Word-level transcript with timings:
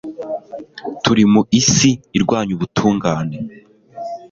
Turi 1.03 1.23
mu 1.31 1.41
isi 1.59 1.91
irwanya 2.17 2.51
ubutungane 2.57 3.37